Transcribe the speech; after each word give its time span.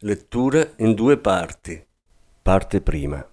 Lettura 0.00 0.74
in 0.76 0.92
due 0.92 1.16
parti. 1.16 1.82
Parte 2.42 2.82
prima. 2.82 3.26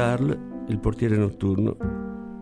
Carl, 0.00 0.64
il 0.68 0.78
portiere 0.78 1.14
notturno, 1.14 1.76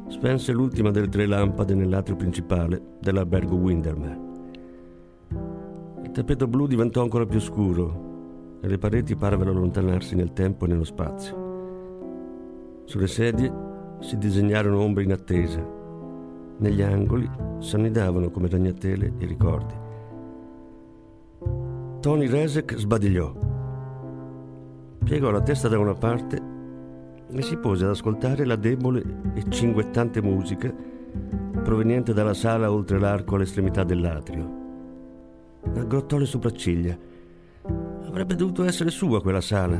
spense 0.06 0.52
l'ultima 0.52 0.92
delle 0.92 1.08
tre 1.08 1.26
lampade 1.26 1.74
nell'atrio 1.74 2.14
principale 2.14 2.80
dell'albergo 3.00 3.56
Windermere. 3.56 4.20
Il 6.04 6.12
tappeto 6.12 6.46
blu 6.46 6.68
diventò 6.68 7.02
ancora 7.02 7.26
più 7.26 7.40
scuro 7.40 8.60
e 8.62 8.68
le 8.68 8.78
pareti 8.78 9.16
parvero 9.16 9.50
allontanarsi 9.50 10.14
nel 10.14 10.32
tempo 10.32 10.66
e 10.66 10.68
nello 10.68 10.84
spazio. 10.84 12.84
Sulle 12.84 13.08
sedie 13.08 13.52
si 13.98 14.16
disegnarono 14.18 14.80
ombre 14.80 15.02
in 15.02 15.10
attesa. 15.10 15.60
Negli 16.58 16.80
angoli 16.80 17.28
s'annidavano 17.58 18.30
come 18.30 18.48
ragnatele 18.48 19.14
i 19.18 19.26
ricordi. 19.26 19.74
Tony 21.98 22.28
Resek 22.28 22.76
sbadigliò 22.76 23.34
piegò 25.02 25.30
la 25.30 25.40
testa 25.40 25.68
da 25.68 25.78
una 25.78 25.94
parte 25.94 26.47
e 27.30 27.42
si 27.42 27.56
pose 27.56 27.84
ad 27.84 27.90
ascoltare 27.90 28.44
la 28.44 28.56
debole 28.56 29.02
e 29.34 29.44
cinguettante 29.48 30.22
musica 30.22 30.72
proveniente 31.62 32.14
dalla 32.14 32.34
sala 32.34 32.72
oltre 32.72 32.98
l'arco 32.98 33.34
all'estremità 33.34 33.84
dell'atrio. 33.84 34.56
Aggrottò 35.74 36.16
le 36.16 36.24
sopracciglia. 36.24 36.96
Avrebbe 38.06 38.34
dovuto 38.34 38.64
essere 38.64 38.90
sua 38.90 39.20
quella 39.20 39.42
sala, 39.42 39.76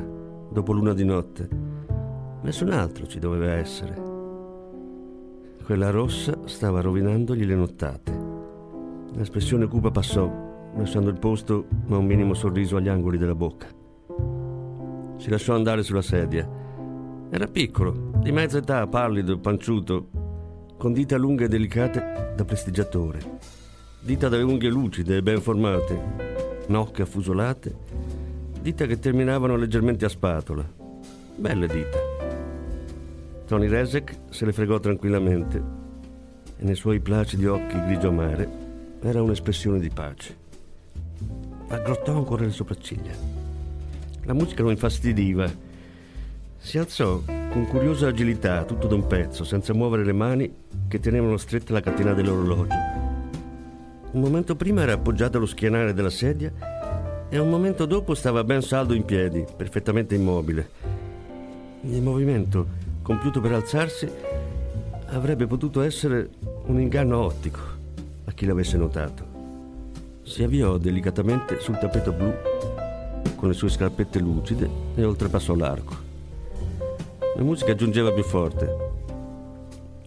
dopo 0.51 0.73
l'una 0.73 0.93
di 0.93 1.05
notte. 1.05 1.49
Nessun 2.43 2.71
altro 2.73 3.07
ci 3.07 3.19
doveva 3.19 3.53
essere. 3.53 4.07
Quella 5.65 5.91
rossa 5.91 6.39
stava 6.45 6.81
rovinandogli 6.81 7.45
le 7.45 7.55
nottate. 7.55 8.27
L'espressione 9.15 9.67
cupa 9.67 9.91
passò, 9.91 10.31
lasciando 10.77 11.09
il 11.09 11.19
posto 11.19 11.67
a 11.89 11.97
un 11.97 12.05
minimo 12.05 12.35
sorriso 12.35 12.77
agli 12.77 12.89
angoli 12.89 13.17
della 13.17 13.35
bocca. 13.35 13.67
Si 15.17 15.31
lasciò 15.31 15.55
andare 15.55 15.83
sulla 15.83 16.03
sedia. 16.03 16.58
Era 17.31 17.47
piccolo, 17.47 18.13
di 18.23 18.33
mezza 18.33 18.59
età, 18.59 18.87
pallido, 18.87 19.39
panciuto, 19.39 20.09
con 20.79 20.93
dita 20.95 21.17
lunghe 21.17 21.45
e 21.45 21.49
delicate 21.49 22.33
da 22.35 22.45
prestigiatore. 22.45 23.39
Dita 24.01 24.29
dalle 24.29 24.45
unghie 24.45 24.71
lucide 24.71 25.17
e 25.17 25.23
ben 25.23 25.41
formate, 25.43 26.65
nocche 26.69 27.03
affusolate, 27.03 27.77
dita 28.63 28.87
che 28.87 28.99
terminavano 28.99 29.57
leggermente 29.57 30.07
a 30.07 30.09
spatola. 30.09 30.67
Belle 31.37 31.67
dita. 31.67 31.99
Tony 33.47 33.69
Resek 33.69 34.19
se 34.31 34.45
le 34.45 34.53
fregò 34.53 34.79
tranquillamente 34.79 35.63
e 36.57 36.65
nei 36.65 36.75
suoi 36.75 37.01
placidi 37.01 37.47
occhi 37.47 37.79
grigio 37.81 38.11
mare 38.11 38.49
era 39.01 39.23
un'espressione 39.23 39.79
di 39.79 39.91
pace. 39.91 40.37
Aggrottò 41.69 42.17
ancora 42.17 42.45
le 42.45 42.51
sopracciglia. 42.51 43.13
La 44.25 44.33
musica 44.33 44.63
lo 44.63 44.71
infastidiva. 44.71 45.67
Si 46.59 46.77
alzò 46.77 47.23
con 47.25 47.67
curiosa 47.67 48.09
agilità, 48.09 48.65
tutto 48.65 48.89
d'un 48.89 49.07
pezzo, 49.07 49.45
senza 49.45 49.73
muovere 49.73 50.05
le 50.05 50.13
mani 50.13 50.53
che 50.87 51.01
tenevano 51.01 51.37
stretta 51.37 51.73
la 51.73 51.81
catena 51.81 52.13
dell'orologio. 52.13 52.75
Un 54.11 54.21
momento 54.21 54.57
prima 54.57 54.83
era 54.83 54.95
appoggiato 54.95 55.37
allo 55.39 55.47
schienale 55.47 55.95
della 55.95 56.11
sedia 56.11 56.53
e 57.29 57.39
un 57.39 57.49
momento 57.49 57.87
dopo 57.87 58.15
stava 58.15 58.45
ben 58.45 58.61
saldo 58.61 58.93
in 58.93 59.05
piedi, 59.05 59.45
perfettamente 59.57 60.15
immobile. 60.15 60.71
Il 61.83 62.03
movimento, 62.03 62.67
compiuto 63.03 63.41
per 63.41 63.53
alzarsi, 63.53 64.11
avrebbe 65.07 65.47
potuto 65.47 65.81
essere 65.81 66.29
un 66.67 66.81
inganno 66.81 67.19
ottico 67.19 67.61
a 68.25 68.33
chi 68.33 68.47
l'avesse 68.47 68.77
notato. 68.77 69.37
Si 70.23 70.43
avviò 70.43 70.77
delicatamente 70.77 71.61
sul 71.61 71.79
tappeto 71.79 72.13
blu 72.13 72.33
con 73.37 73.49
le 73.49 73.55
sue 73.55 73.71
scarpette 73.71 74.19
lucide 74.19 74.69
e 74.97 75.05
oltrepassò 75.05 75.55
l'arco. 75.55 76.08
La 77.39 77.45
musica 77.45 77.73
giungeva 77.77 78.11
più 78.11 78.25
forte. 78.25 78.77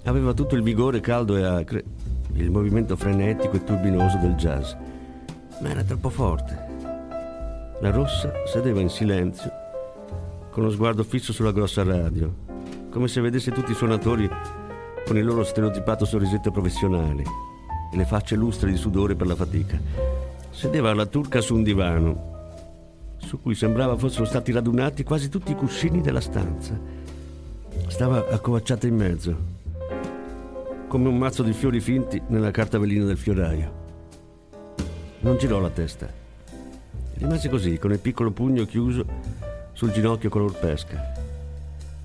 Aveva 0.03 0.33
tutto 0.33 0.55
il 0.55 0.61
vigore 0.61 0.99
caldo 0.99 1.37
e 1.37 1.43
acre, 1.45 1.81
il 2.33 2.51
movimento 2.51 2.97
frenetico 2.97 3.55
e 3.55 3.63
turbinoso 3.63 4.17
del 4.17 4.33
jazz, 4.33 4.73
ma 5.61 5.69
era 5.69 5.81
troppo 5.81 6.09
forte. 6.09 6.67
La 7.79 7.89
rossa 7.89 8.33
sedeva 8.45 8.81
in 8.81 8.89
silenzio, 8.89 9.49
con 10.49 10.63
lo 10.63 10.71
sguardo 10.71 11.05
fisso 11.05 11.31
sulla 11.31 11.53
grossa 11.53 11.83
radio, 11.83 12.35
come 12.89 13.07
se 13.07 13.21
vedesse 13.21 13.51
tutti 13.51 13.71
i 13.71 13.75
suonatori 13.75 14.29
con 15.05 15.15
il 15.15 15.23
loro 15.23 15.45
stereotipato 15.45 16.03
sorrisetto 16.03 16.51
professionale 16.51 17.23
e 17.93 17.95
le 17.95 18.05
facce 18.05 18.35
lustre 18.35 18.69
di 18.69 18.77
sudore 18.77 19.15
per 19.15 19.27
la 19.27 19.35
fatica. 19.35 19.79
Sedeva 20.49 20.89
alla 20.89 21.05
turca 21.05 21.39
su 21.39 21.55
un 21.55 21.63
divano, 21.63 23.15
su 23.19 23.39
cui 23.41 23.55
sembrava 23.55 23.95
fossero 23.95 24.25
stati 24.25 24.51
radunati 24.51 25.03
quasi 25.03 25.29
tutti 25.29 25.53
i 25.53 25.55
cuscini 25.55 26.01
della 26.01 26.19
stanza. 26.19 26.99
Stava 27.91 28.25
accovacciata 28.29 28.87
in 28.87 28.95
mezzo, 28.95 29.37
come 30.87 31.09
un 31.09 31.17
mazzo 31.17 31.43
di 31.43 31.51
fiori 31.51 31.81
finti 31.81 32.19
nella 32.27 32.49
carta 32.49 32.79
velina 32.79 33.03
del 33.03 33.17
fioraio. 33.17 33.71
Non 35.19 35.37
girò 35.37 35.59
la 35.59 35.69
testa. 35.69 36.09
Rimase 37.15 37.49
così, 37.49 37.77
con 37.77 37.91
il 37.91 37.99
piccolo 37.99 38.31
pugno 38.31 38.65
chiuso 38.65 39.05
sul 39.73 39.91
ginocchio 39.91 40.29
color 40.29 40.57
pesca. 40.57 41.13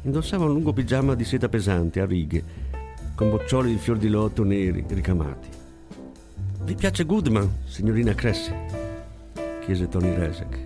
Indossava 0.02 0.44
un 0.44 0.52
lungo 0.52 0.72
pigiama 0.72 1.14
di 1.14 1.24
seta 1.24 1.48
pesante, 1.48 2.00
a 2.00 2.04
righe, 2.04 2.42
con 3.14 3.30
boccioli 3.30 3.70
di 3.70 3.78
fior 3.78 3.96
di 3.96 4.08
loto 4.08 4.42
neri 4.42 4.84
ricamati. 4.88 5.48
Vi 6.62 6.74
piace 6.74 7.04
Goodman, 7.04 7.48
signorina 7.64 8.12
Cressy? 8.12 8.52
chiese 9.60 9.88
Tony 9.88 10.12
Resek. 10.12 10.58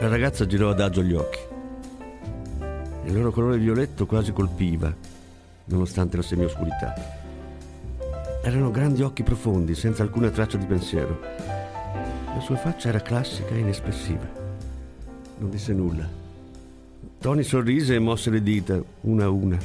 La 0.00 0.08
ragazza 0.08 0.46
girò 0.46 0.70
adagio 0.70 1.02
gli 1.02 1.12
occhi. 1.12 1.54
Il 3.06 3.14
loro 3.14 3.30
colore 3.30 3.56
violetto 3.56 4.04
quasi 4.04 4.32
colpiva, 4.32 4.92
nonostante 5.66 6.16
la 6.16 6.22
semioscurità. 6.22 6.92
Erano 8.42 8.72
grandi 8.72 9.02
occhi 9.02 9.22
profondi, 9.22 9.76
senza 9.76 10.02
alcuna 10.02 10.28
traccia 10.28 10.56
di 10.56 10.66
pensiero. 10.66 11.20
La 12.34 12.40
sua 12.40 12.56
faccia 12.56 12.88
era 12.88 13.00
classica 13.00 13.54
e 13.54 13.60
inespressiva. 13.60 14.28
Non 15.38 15.50
disse 15.50 15.72
nulla. 15.72 16.08
Tony 17.20 17.44
sorrise 17.44 17.94
e 17.94 18.00
mosse 18.00 18.28
le 18.28 18.42
dita, 18.42 18.82
una 19.02 19.26
a 19.26 19.30
una, 19.30 19.56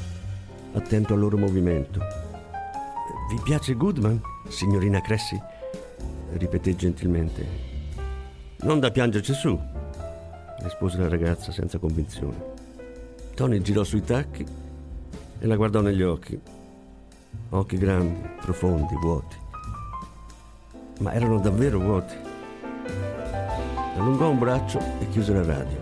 attento 0.74 1.16
al 1.16 1.20
loro 1.20 1.38
movimento. 1.38 2.00
Vi 2.00 3.42
piace 3.44 3.74
Goodman, 3.74 4.22
signorina 4.50 5.02
Cressy? 5.02 5.42
ripeté 6.34 6.76
gentilmente. 6.76 7.46
Non 8.62 8.80
da 8.80 8.92
piangerci 8.92 9.34
su, 9.34 9.60
rispose 10.60 11.00
la 11.00 11.10
ragazza 11.10 11.52
senza 11.52 11.80
convinzione. 11.80 12.61
Tony 13.42 13.60
girò 13.62 13.84
sui 13.84 14.04
tacchi 14.04 14.46
e 15.40 15.48
la 15.48 15.56
guardò 15.56 15.82
negli 15.82 16.04
occhi. 16.04 16.40
Occhi 17.50 17.76
grandi, 17.76 18.22
profondi, 18.40 18.94
vuoti. 19.02 19.36
Ma 21.00 21.12
erano 21.12 21.40
davvero 21.40 21.80
vuoti. 21.80 22.14
Allungò 23.98 24.30
un 24.30 24.38
braccio 24.38 24.78
e 25.00 25.10
chiuse 25.10 25.34
la 25.34 25.44
radio. 25.44 25.76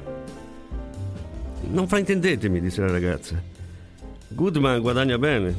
Non 1.71 1.85
fraintendetemi, 1.85 2.61
disse 2.61 2.79
la 2.79 2.91
ragazza. 2.91 3.35
Goodman 4.29 4.79
guadagna 4.79 5.17
bene. 5.17 5.53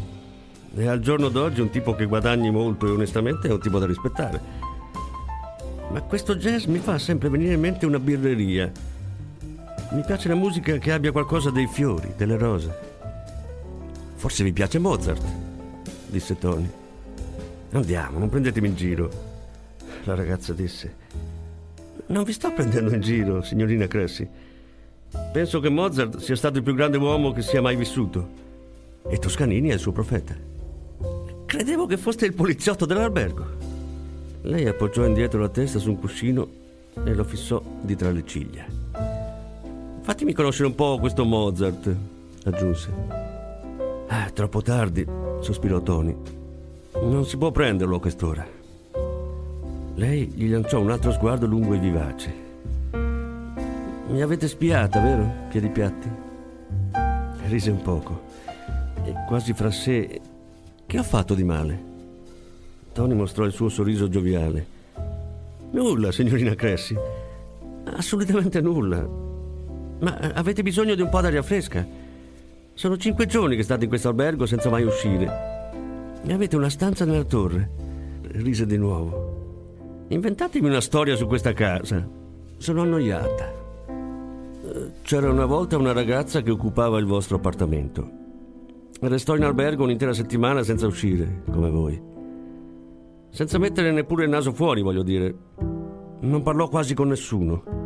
E 0.74 0.86
al 0.86 1.00
giorno 1.00 1.28
d'oggi 1.28 1.60
un 1.60 1.68
tipo 1.68 1.94
che 1.94 2.06
guadagni 2.06 2.50
molto 2.50 2.86
e 2.86 2.92
onestamente 2.92 3.46
è 3.46 3.52
un 3.52 3.60
tipo 3.60 3.78
da 3.78 3.84
rispettare. 3.84 4.40
Ma 5.90 6.00
questo 6.00 6.34
jazz 6.36 6.64
mi 6.64 6.78
fa 6.78 6.98
sempre 6.98 7.28
venire 7.28 7.52
in 7.52 7.60
mente 7.60 7.84
una 7.84 7.98
birreria. 7.98 8.72
Mi 9.92 10.02
piace 10.02 10.28
la 10.28 10.36
musica 10.36 10.78
che 10.78 10.92
abbia 10.92 11.10
qualcosa 11.10 11.50
dei 11.50 11.66
fiori, 11.66 12.12
delle 12.16 12.36
rose. 12.36 12.72
Forse 14.14 14.44
vi 14.44 14.52
piace 14.52 14.78
Mozart, 14.78 15.20
disse 16.06 16.38
Tony. 16.38 16.70
Andiamo, 17.72 18.20
non 18.20 18.28
prendetemi 18.28 18.68
in 18.68 18.76
giro. 18.76 19.10
La 20.04 20.14
ragazza 20.14 20.52
disse. 20.52 20.94
Non 22.06 22.22
vi 22.22 22.32
sto 22.32 22.52
prendendo 22.52 22.94
in 22.94 23.00
giro, 23.00 23.42
signorina 23.42 23.88
Cressy. 23.88 24.28
Penso 25.32 25.58
che 25.58 25.68
Mozart 25.68 26.18
sia 26.18 26.36
stato 26.36 26.58
il 26.58 26.62
più 26.62 26.74
grande 26.74 26.96
uomo 26.96 27.32
che 27.32 27.42
sia 27.42 27.60
mai 27.60 27.74
vissuto. 27.74 28.28
E 29.08 29.18
Toscanini 29.18 29.70
è 29.70 29.74
il 29.74 29.80
suo 29.80 29.90
profeta. 29.90 30.36
Credevo 31.46 31.86
che 31.86 31.96
foste 31.96 32.26
il 32.26 32.34
poliziotto 32.34 32.86
dell'albergo. 32.86 33.44
Lei 34.42 34.68
appoggiò 34.68 35.04
indietro 35.04 35.40
la 35.40 35.48
testa 35.48 35.80
su 35.80 35.90
un 35.90 35.98
cuscino 35.98 36.48
e 36.94 37.12
lo 37.12 37.24
fissò 37.24 37.60
di 37.80 37.96
tra 37.96 38.12
le 38.12 38.24
ciglia. 38.24 39.09
Fatemi 40.02 40.32
conoscere 40.32 40.68
un 40.68 40.74
po' 40.74 40.98
questo 40.98 41.24
Mozart, 41.24 41.94
aggiunse. 42.44 42.92
Ah, 44.08 44.30
troppo 44.32 44.62
tardi, 44.62 45.06
sospirò 45.40 45.80
Tony. 45.80 46.16
Non 47.02 47.24
si 47.26 47.36
può 47.36 47.50
prenderlo 47.50 47.96
a 47.96 48.00
quest'ora. 48.00 48.46
Lei 49.94 50.26
gli 50.26 50.50
lanciò 50.50 50.80
un 50.80 50.90
altro 50.90 51.12
sguardo 51.12 51.46
lungo 51.46 51.74
e 51.74 51.78
vivace. 51.78 52.34
Mi 54.08 54.22
avete 54.22 54.48
spiata, 54.48 55.00
vero, 55.00 55.30
Piedipiatti? 55.50 56.08
Rise 57.46 57.70
un 57.70 57.82
poco 57.82 58.22
e 59.04 59.14
quasi 59.28 59.52
fra 59.52 59.70
sé 59.70 60.20
che 60.86 60.98
ho 60.98 61.02
fatto 61.02 61.34
di 61.34 61.44
male? 61.44 61.88
Tony 62.92 63.14
mostrò 63.14 63.44
il 63.44 63.52
suo 63.52 63.68
sorriso 63.68 64.08
gioviale. 64.08 64.66
Nulla, 65.70 66.10
signorina 66.10 66.54
Cressy. 66.54 66.96
Assolutamente 67.84 68.60
nulla. 68.60 69.28
Ma 70.00 70.16
avete 70.34 70.62
bisogno 70.62 70.94
di 70.94 71.02
un 71.02 71.08
po' 71.08 71.20
d'aria 71.20 71.42
fresca? 71.42 71.86
Sono 72.72 72.96
cinque 72.96 73.26
giorni 73.26 73.56
che 73.56 73.62
state 73.62 73.84
in 73.84 73.90
questo 73.90 74.08
albergo 74.08 74.46
senza 74.46 74.70
mai 74.70 74.84
uscire. 74.84 75.72
E 76.24 76.32
avete 76.32 76.56
una 76.56 76.70
stanza 76.70 77.04
nella 77.04 77.24
torre. 77.24 77.70
Rise 78.32 78.64
di 78.64 78.78
nuovo. 78.78 80.06
Inventatemi 80.08 80.68
una 80.68 80.80
storia 80.80 81.16
su 81.16 81.26
questa 81.26 81.52
casa. 81.52 82.08
Sono 82.56 82.82
annoiata. 82.82 83.52
C'era 85.02 85.30
una 85.30 85.46
volta 85.46 85.76
una 85.76 85.92
ragazza 85.92 86.42
che 86.42 86.50
occupava 86.50 86.98
il 86.98 87.06
vostro 87.06 87.36
appartamento. 87.36 88.18
Restò 89.00 89.36
in 89.36 89.44
albergo 89.44 89.84
un'intera 89.84 90.12
settimana 90.12 90.62
senza 90.62 90.86
uscire, 90.86 91.42
come 91.50 91.70
voi. 91.70 92.00
Senza 93.30 93.58
mettere 93.58 93.92
neppure 93.92 94.24
il 94.24 94.30
naso 94.30 94.52
fuori, 94.52 94.82
voglio 94.82 95.02
dire. 95.02 95.34
Non 96.20 96.42
parlò 96.42 96.68
quasi 96.68 96.94
con 96.94 97.08
nessuno. 97.08 97.79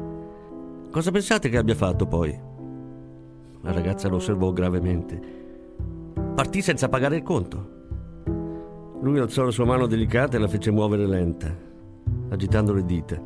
Cosa 0.94 1.10
pensate 1.10 1.48
che 1.48 1.56
abbia 1.56 1.74
fatto 1.74 2.06
poi? 2.06 2.30
La 3.62 3.72
ragazza 3.72 4.06
lo 4.06 4.14
osservò 4.14 4.52
gravemente. 4.52 5.20
Partì 6.36 6.62
senza 6.62 6.88
pagare 6.88 7.16
il 7.16 7.24
conto. 7.24 9.02
Lui 9.02 9.18
alzò 9.18 9.42
la 9.42 9.50
sua 9.50 9.64
mano 9.64 9.88
delicata 9.88 10.36
e 10.36 10.38
la 10.38 10.46
fece 10.46 10.70
muovere 10.70 11.04
lenta, 11.08 11.52
agitando 12.28 12.72
le 12.72 12.84
dita, 12.84 13.20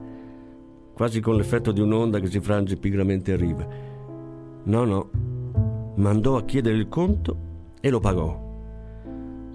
quasi 0.95 1.21
con 1.21 1.37
l'effetto 1.37 1.71
di 1.71 1.83
un'onda 1.83 2.21
che 2.21 2.29
si 2.29 2.41
frange 2.41 2.79
pigramente 2.79 3.35
a 3.35 3.37
riva. 3.37 3.69
No, 4.63 4.85
no, 4.87 5.11
mandò 5.97 6.39
a 6.39 6.45
chiedere 6.47 6.79
il 6.79 6.89
conto 6.89 7.37
e 7.83 7.91
lo 7.91 8.01
pagò. 8.01 8.47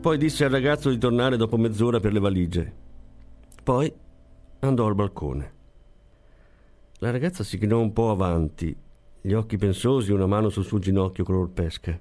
Poi 0.01 0.17
disse 0.19 0.45
al 0.45 0.51
ragazzo 0.51 0.91
di 0.91 0.99
tornare 0.99 1.35
dopo 1.35 1.57
mezz'ora 1.57 1.99
per 1.99 2.13
le 2.13 2.19
valigie. 2.19 2.73
Poi 3.63 3.91
andò 4.59 4.85
al 4.85 4.93
balcone. 4.93 5.52
La 7.03 7.11
ragazza 7.11 7.43
si 7.43 7.57
chinò 7.57 7.81
un 7.81 7.91
po' 7.91 8.11
avanti, 8.11 8.73
gli 9.19 9.33
occhi 9.33 9.57
pensosi, 9.57 10.13
una 10.13 10.25
mano 10.25 10.47
sul 10.47 10.63
suo 10.63 10.79
ginocchio 10.79 11.25
color 11.25 11.49
pesca. 11.49 11.99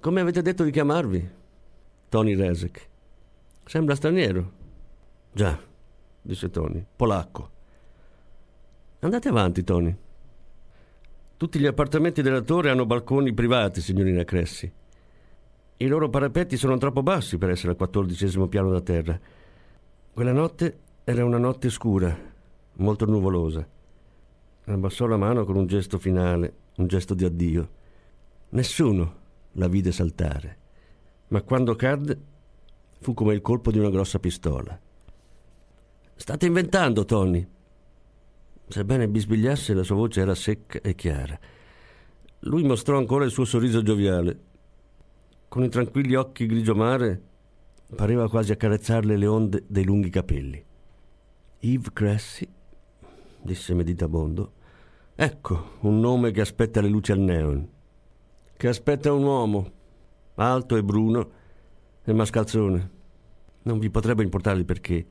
Come 0.00 0.20
avete 0.22 0.40
detto 0.40 0.64
di 0.64 0.70
chiamarvi? 0.70 1.30
Tony 2.08 2.34
Resek. 2.34 2.88
Sembra 3.66 3.94
straniero. 3.94 4.50
Già, 5.30 5.60
disse 6.22 6.48
Tony, 6.48 6.82
polacco. 6.96 7.50
Andate 9.00 9.28
avanti, 9.28 9.62
Tony. 9.62 9.94
Tutti 11.36 11.58
gli 11.58 11.66
appartamenti 11.66 12.22
della 12.22 12.40
torre 12.40 12.70
hanno 12.70 12.86
balconi 12.86 13.34
privati, 13.34 13.82
signorina 13.82 14.24
Cressy. 14.24 14.72
I 15.76 15.86
loro 15.86 16.08
parapetti 16.08 16.56
sono 16.56 16.78
troppo 16.78 17.02
bassi 17.02 17.36
per 17.36 17.50
essere 17.50 17.72
al 17.72 17.76
quattordicesimo 17.76 18.48
piano 18.48 18.70
da 18.70 18.80
terra. 18.80 19.20
Quella 20.14 20.32
notte 20.32 20.78
era 21.04 21.26
una 21.26 21.36
notte 21.36 21.68
scura, 21.68 22.16
molto 22.76 23.04
nuvolosa. 23.04 23.80
Abbassò 24.64 25.06
la 25.06 25.16
mano 25.16 25.44
con 25.44 25.56
un 25.56 25.66
gesto 25.66 25.98
finale, 25.98 26.54
un 26.76 26.86
gesto 26.86 27.14
di 27.14 27.24
addio. 27.24 27.70
Nessuno 28.50 29.14
la 29.52 29.68
vide 29.68 29.92
saltare, 29.92 30.58
ma 31.28 31.42
quando 31.42 31.74
cadde 31.74 32.20
fu 33.00 33.14
come 33.14 33.34
il 33.34 33.40
colpo 33.40 33.70
di 33.70 33.78
una 33.78 33.90
grossa 33.90 34.18
pistola. 34.18 34.78
State 36.14 36.46
inventando, 36.46 37.04
Tony. 37.04 37.46
Sebbene 38.68 39.08
bisbigliasse, 39.08 39.74
la 39.74 39.82
sua 39.82 39.96
voce 39.96 40.20
era 40.20 40.34
secca 40.34 40.80
e 40.80 40.94
chiara. 40.94 41.38
Lui 42.40 42.62
mostrò 42.62 42.96
ancora 42.96 43.24
il 43.24 43.30
suo 43.30 43.44
sorriso 43.44 43.82
gioviale 43.82 44.50
con 45.52 45.62
i 45.62 45.68
tranquilli 45.68 46.14
occhi 46.14 46.46
grigio 46.46 46.74
mare, 46.74 47.20
pareva 47.94 48.26
quasi 48.26 48.52
accarezzarle 48.52 49.18
le 49.18 49.26
onde 49.26 49.64
dei 49.66 49.84
lunghi 49.84 50.08
capelli. 50.08 50.64
Yves 51.58 51.92
Cressy, 51.92 52.48
disse 53.42 53.74
meditabondo, 53.74 54.52
ecco 55.14 55.76
un 55.80 56.00
nome 56.00 56.30
che 56.30 56.40
aspetta 56.40 56.80
le 56.80 56.88
luci 56.88 57.12
al 57.12 57.18
neon, 57.18 57.68
che 58.56 58.68
aspetta 58.68 59.12
un 59.12 59.24
uomo, 59.24 59.72
alto 60.34 60.76
e 60.76 60.82
bruno 60.82 61.30
e 62.04 62.12
mascalzone. 62.12 62.90
Non 63.62 63.78
vi 63.78 63.90
potrebbe 63.90 64.22
importare 64.22 64.58
il 64.58 64.64
perché. 64.64 65.06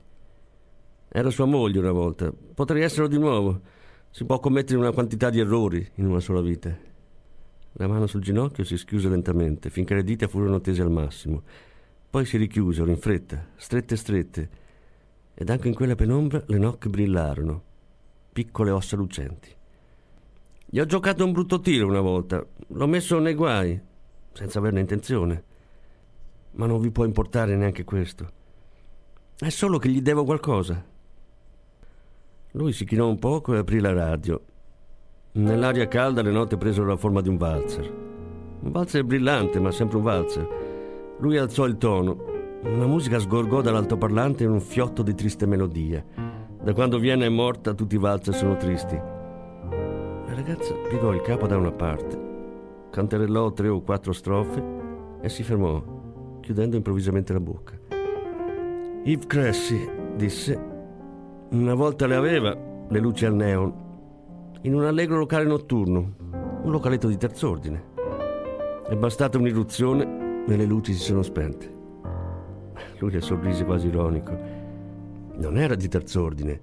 Era 1.08 1.30
sua 1.30 1.46
moglie 1.46 1.80
una 1.80 1.92
volta, 1.92 2.32
potrei 2.54 2.84
esserlo 2.84 3.08
di 3.08 3.18
nuovo. 3.18 3.62
Si 4.10 4.26
può 4.26 4.40
commettere 4.40 4.78
una 4.78 4.92
quantità 4.92 5.30
di 5.30 5.40
errori 5.40 5.86
in 5.96 6.08
una 6.08 6.20
sola 6.20 6.42
vita. 6.42 6.76
La 7.74 7.88
mano 7.88 8.08
sul 8.08 8.22
ginocchio 8.22 8.66
si 8.66 8.78
schiuse 8.78 9.08
lentamente, 9.08 9.70
finché 9.70 9.94
le 9.94 10.04
dita 10.04 10.28
furono 10.28 10.60
tese 10.60 10.82
al 10.82 10.92
massimo. 10.92 11.44
Poi 12.10 12.26
si 12.26 12.36
richiusero 12.36 12.90
in 12.90 12.98
fretta, 12.98 13.48
strette 13.56 13.96
strette, 13.96 14.50
ed 15.34 15.50
anche 15.50 15.70
in 15.70 15.74
quella 15.74 15.96
penombra 15.96 16.44
le 16.48 16.58
nocche 16.58 16.90
brillarono, 16.90 17.64
piccole 18.32 18.72
ossa 18.72 18.96
lucenti. 18.96 19.50
Gli 20.66 20.80
ho 20.80 20.86
giocato 20.86 21.26
un 21.26 21.32
brutto 21.32 21.60
tiro 21.60 21.88
una 21.88 22.02
volta, 22.02 22.46
l'ho 22.68 22.88
messo 22.88 23.20
nei 23.20 23.34
guai, 23.34 23.80
senza 24.32 24.60
averne 24.60 24.80
intenzione. 24.80 25.44
Ma 26.52 26.66
non 26.66 26.80
vi 26.80 26.92
può 26.92 27.06
importare 27.06 27.56
neanche 27.56 27.84
questo. 27.84 28.32
È 29.38 29.50
solo 29.50 29.78
che 29.78 29.90
gli 29.90 30.02
devo 30.02 30.24
qualcosa. 30.24 30.86
Lui 32.52 32.74
si 32.74 32.86
chinò 32.86 33.08
un 33.08 33.20
poco 33.20 33.54
e 33.54 33.60
aprì 33.60 33.80
la 33.80 33.94
radio 33.94 34.42
Nell'aria 35.34 35.88
calda 35.88 36.22
le 36.22 36.32
note 36.32 36.58
presero 36.58 36.86
la 36.88 36.98
forma 36.98 37.22
di 37.22 37.30
un 37.30 37.38
valzer. 37.38 37.90
Un 38.64 38.70
valzer 38.70 39.06
brillante, 39.06 39.62
ma 39.62 39.72
sempre 39.72 39.96
un 39.96 40.04
valzer. 40.04 40.48
Lui 41.20 41.38
alzò 41.38 41.66
il 41.66 41.78
tono. 41.78 42.18
Una 42.64 42.86
musica 42.86 43.18
sgorgò 43.18 43.62
dall'altoparlante 43.62 44.44
in 44.44 44.50
un 44.50 44.60
fiotto 44.60 45.02
di 45.04 45.16
triste 45.16 45.46
melodia. 45.46 46.04
Da 46.64 46.74
quando 46.74 47.00
Vienna 47.00 47.26
è 47.26 47.30
morta 47.30 47.74
tutti 47.74 47.96
i 47.96 47.98
valzer 47.98 48.36
sono 48.36 48.56
tristi. 48.56 48.96
La 48.96 50.34
ragazza 50.36 50.76
piegò 50.88 51.12
il 51.12 51.22
capo 51.22 51.48
da 51.48 51.58
una 51.58 51.72
parte, 51.72 52.20
canterellò 52.92 53.52
tre 53.52 53.68
o 53.68 53.82
quattro 53.82 54.14
strofe 54.14 54.64
e 55.22 55.28
si 55.28 55.42
fermò, 55.42 55.82
chiudendo 56.40 56.76
improvvisamente 56.76 57.34
la 57.34 57.40
bocca. 57.40 57.74
Yves 59.04 59.26
Cressy, 59.26 59.90
disse, 60.16 60.70
una 61.50 61.74
volta 61.74 62.06
le 62.06 62.16
aveva 62.16 62.56
le 62.88 63.00
luci 63.00 63.26
al 63.26 63.34
neon 63.34 63.74
in 64.62 64.76
un 64.76 64.84
allegro 64.84 65.18
locale 65.18 65.46
notturno, 65.46 66.14
un 66.62 66.70
localetto 66.70 67.08
di 67.08 67.18
terz'ordine. 67.18 67.84
È 68.88 68.96
bastata 68.96 69.40
un'irruzione 69.40 70.44
e 70.48 70.56
le 70.56 70.66
luci 70.66 70.94
si 70.94 71.02
sono 71.02 71.24
spente. 71.24 71.74
Lui 73.00 73.10
le 73.10 73.22
sorrise 73.22 73.66
quasi 73.66 73.88
ironico. 73.88 74.61
Non 75.38 75.58
era 75.58 75.76
di 75.76 75.88
terz'ordine, 75.88 76.60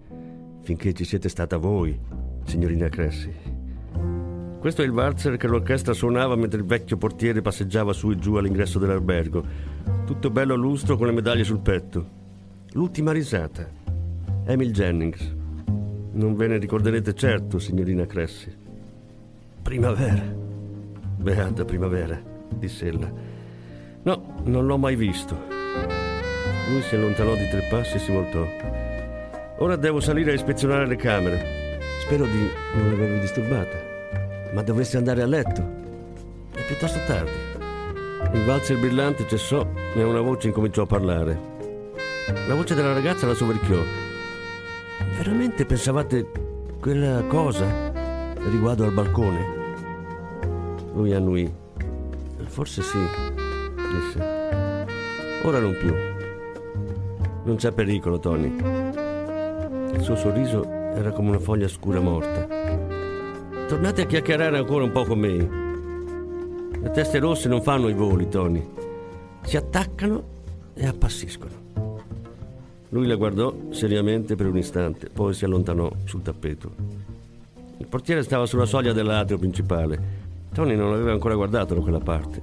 finché 0.63 0.93
ci 0.93 1.05
siete 1.05 1.29
stata 1.29 1.57
voi, 1.57 1.99
signorina 2.45 2.89
Cressy. 2.89 3.33
Questo 4.59 4.83
è 4.83 4.85
il 4.85 4.91
valzer 4.91 5.37
che 5.37 5.47
l'orchestra 5.47 5.93
suonava 5.93 6.35
mentre 6.35 6.59
il 6.59 6.67
vecchio 6.67 6.97
portiere 6.97 7.43
passeggiava 7.43 7.93
su 7.93 8.11
e 8.11 8.17
giù 8.17 8.35
all'ingresso 8.35 8.79
dell'albergo, 8.79 9.45
tutto 10.05 10.31
bello 10.31 10.55
a 10.55 10.57
lustro 10.57 10.97
con 10.97 11.07
le 11.07 11.13
medaglie 11.13 11.45
sul 11.45 11.61
petto. 11.61 12.17
L'ultima 12.73 13.13
risata. 13.13 13.69
Emil 14.45 14.73
Jennings. 14.73 15.35
Non 16.13 16.35
ve 16.35 16.49
ne 16.49 16.59
ricorderete 16.59 17.15
certo, 17.15 17.59
signorina 17.59 18.07
Cressy. 18.07 18.53
Primavera. 19.63 20.23
Beata 21.17 21.65
primavera, 21.65 22.21
disse 22.55 22.87
ella. 22.87 23.11
No, 24.03 24.43
non 24.45 24.67
l'ho 24.67 24.79
mai 24.79 24.97
visto. 24.97 25.58
Lui 26.69 26.83
si 26.83 26.95
allontanò 26.95 27.35
di 27.35 27.49
tre 27.49 27.67
passi 27.71 27.97
e 27.97 27.99
si 27.99 28.13
voltò. 28.13 28.47
Ora 29.59 29.77
devo 29.77 30.01
salire 30.01 30.33
a 30.33 30.35
ispezionare 30.35 30.87
le 30.87 30.97
camere. 30.97 31.79
Spero 32.03 32.25
di 32.27 32.51
non 32.75 32.93
avervi 32.93 33.21
disturbata. 33.21 33.77
Ma 34.53 34.63
dovreste 34.63 34.97
andare 34.97 35.23
a 35.23 35.27
letto. 35.27 35.63
È 36.53 36.65
piuttosto 36.67 36.99
tardi. 37.07 37.31
Il 38.33 38.45
valzer 38.45 38.79
brillante 38.79 39.27
cessò 39.27 39.67
e 39.95 40.03
una 40.03 40.21
voce 40.21 40.49
incominciò 40.49 40.83
a 40.83 40.87
parlare. 40.87 41.41
La 42.47 42.55
voce 42.55 42.75
della 42.75 42.93
ragazza 42.93 43.27
la 43.27 43.35
soverchiò. 43.35 43.81
Veramente 45.17 45.65
pensavate 45.65 46.31
quella 46.81 47.23
cosa 47.29 47.91
riguardo 48.51 48.85
al 48.85 48.93
balcone? 48.93 49.57
Lui 50.93 51.15
annuì. 51.15 51.51
Forse 52.47 52.83
sì, 52.83 52.99
disse. 53.93 54.87
Ora 55.45 55.59
non 55.59 55.77
più. 55.79 56.08
Non 57.49 57.57
c'è 57.57 57.73
pericolo, 57.73 58.19
Tony. 58.19 58.55
Il 59.95 60.03
suo 60.03 60.17
sorriso 60.17 60.71
era 60.71 61.13
come 61.13 61.31
una 61.31 61.39
foglia 61.39 61.67
scura 61.67 61.99
morta. 61.99 62.47
Tornate 63.67 64.03
a 64.03 64.05
chiacchierare 64.05 64.59
ancora 64.59 64.85
un 64.85 64.93
po' 64.93 65.05
con 65.07 65.19
me. 65.19 65.37
Le 66.79 66.91
teste 66.91 67.19
rosse 67.19 67.49
non 67.49 67.63
fanno 67.63 67.89
i 67.89 67.95
voli, 67.95 68.29
Tony. 68.29 68.63
Si 69.41 69.57
attaccano 69.57 70.23
e 70.75 70.87
appassiscono. 70.87 71.53
Lui 72.91 73.07
la 73.07 73.15
guardò 73.15 73.55
seriamente 73.71 74.37
per 74.37 74.45
un 74.45 74.59
istante, 74.59 75.09
poi 75.09 75.33
si 75.33 75.47
allontanò 75.47 75.91
sul 76.05 76.21
tappeto. 76.21 76.71
Il 77.79 77.87
portiere 77.87 78.23
stava 78.25 78.45
sulla 78.45 78.67
soglia 78.67 78.93
dell'atrio 78.93 79.39
principale. 79.39 79.99
Tony 80.53 80.77
non 80.77 80.93
aveva 80.93 81.13
ancora 81.13 81.35
guardato 81.35 81.73
da 81.73 81.81
quella 81.81 82.01
parte, 82.01 82.43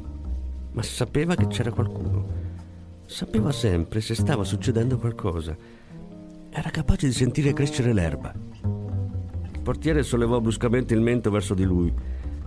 ma 0.71 0.81
sapeva 0.81 1.35
che 1.35 1.45
c'era 1.45 1.69
qualcuno. 1.69 2.34
Sapeva 3.05 3.51
sempre 3.51 4.01
se 4.01 4.15
stava 4.15 4.43
succedendo 4.43 4.97
qualcosa. 4.97 5.55
Era 6.49 6.69
capace 6.69 7.07
di 7.07 7.13
sentire 7.13 7.53
crescere 7.53 7.93
l'erba. 7.93 8.33
Il 9.53 9.61
portiere 9.61 10.03
sollevò 10.03 10.39
bruscamente 10.41 10.93
il 10.93 11.01
mento 11.01 11.29
verso 11.29 11.53
di 11.53 11.63
lui. 11.63 11.93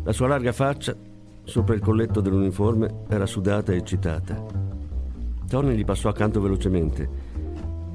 La 0.02 0.12
sua 0.12 0.28
larga 0.28 0.52
faccia, 0.52 0.96
sopra 1.44 1.74
il 1.74 1.80
colletto 1.80 2.20
dell'uniforme, 2.20 3.04
era 3.08 3.26
sudata 3.26 3.72
e 3.72 3.76
eccitata. 3.76 4.44
Tony 5.46 5.76
gli 5.76 5.84
passò 5.84 6.08
accanto 6.08 6.40
velocemente 6.40 7.08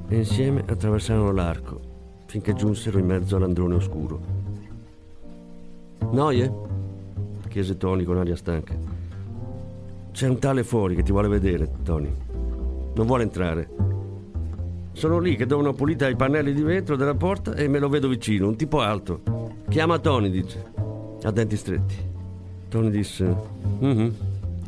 e 0.08 0.16
insieme 0.16 0.64
attraversarono 0.66 1.32
l'arco 1.32 1.92
finché 2.26 2.52
giunsero 2.54 2.98
in 2.98 3.06
mezzo 3.06 3.36
all'androne 3.36 3.74
oscuro. 3.74 4.20
Noie? 6.10 6.52
chiese 7.48 7.76
Tony 7.76 8.02
con 8.02 8.18
aria 8.18 8.34
stanca. 8.34 8.74
C'è 10.10 10.28
un 10.28 10.40
tale 10.40 10.64
fuori 10.64 10.96
che 10.96 11.04
ti 11.04 11.12
vuole 11.12 11.28
vedere, 11.28 11.70
Tony. 11.84 12.23
Non 12.94 13.06
vuole 13.06 13.24
entrare. 13.24 13.68
Sono 14.92 15.18
lì 15.18 15.34
che 15.34 15.46
do 15.46 15.58
una 15.58 15.72
pulita 15.72 16.06
ai 16.06 16.14
pannelli 16.14 16.52
di 16.52 16.62
vetro 16.62 16.94
della 16.94 17.16
porta 17.16 17.54
e 17.54 17.66
me 17.66 17.80
lo 17.80 17.88
vedo 17.88 18.06
vicino, 18.08 18.46
un 18.46 18.56
tipo 18.56 18.80
alto. 18.80 19.22
Chiama 19.68 19.98
Tony, 19.98 20.30
dice. 20.30 20.64
Ha 21.22 21.30
denti 21.32 21.56
stretti. 21.56 21.96
Tony 22.68 22.90
disse: 22.90 23.36
mm-hmm, 23.82 24.08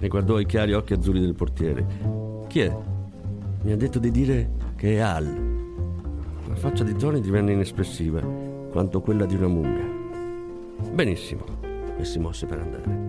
e 0.00 0.08
guardò 0.08 0.40
i 0.40 0.46
chiari 0.46 0.72
occhi 0.72 0.94
azzurri 0.94 1.20
del 1.20 1.34
portiere. 1.34 1.86
Chi 2.48 2.60
è? 2.60 2.76
Mi 3.62 3.72
ha 3.72 3.76
detto 3.76 3.98
di 3.98 4.10
dire 4.10 4.50
che 4.74 4.94
è 4.94 4.98
Al. 4.98 5.54
La 6.48 6.54
faccia 6.56 6.82
di 6.82 6.96
Tony 6.96 7.20
divenne 7.20 7.52
inespressiva, 7.52 8.20
quanto 8.70 9.00
quella 9.00 9.26
di 9.26 9.36
una 9.36 9.48
mummia. 9.48 9.84
Benissimo, 10.92 11.44
e 11.96 12.04
si 12.04 12.18
mosse 12.18 12.46
per 12.46 12.58
andare. 12.58 13.04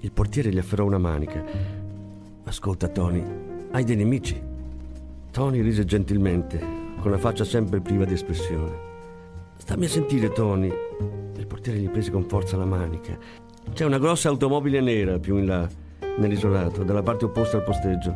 Il 0.00 0.10
portiere 0.12 0.50
gli 0.50 0.58
afferrò 0.58 0.84
una 0.84 0.98
manica. 0.98 1.44
Ascolta, 2.44 2.88
Tony, 2.88 3.24
hai 3.72 3.84
dei 3.84 3.96
nemici? 3.96 4.40
Tony 5.30 5.60
rise 5.60 5.84
gentilmente, 5.84 6.58
con 7.00 7.10
la 7.10 7.18
faccia 7.18 7.44
sempre 7.44 7.80
priva 7.80 8.04
di 8.04 8.14
espressione. 8.14 8.84
Stammi 9.56 9.84
a 9.84 9.88
sentire, 9.88 10.30
Tony. 10.30 10.72
Il 11.36 11.46
portiere 11.46 11.78
gli 11.78 11.88
prese 11.88 12.10
con 12.10 12.24
forza 12.24 12.56
la 12.56 12.64
manica. 12.64 13.18
C'è 13.72 13.84
una 13.84 13.98
grossa 13.98 14.28
automobile 14.28 14.80
nera 14.80 15.18
più 15.18 15.36
in 15.36 15.46
là, 15.46 15.68
nell'isolato, 16.18 16.82
dalla 16.82 17.02
parte 17.02 17.26
opposta 17.26 17.56
al 17.56 17.64
posteggio. 17.64 18.14